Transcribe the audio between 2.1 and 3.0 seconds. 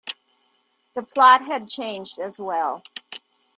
as well.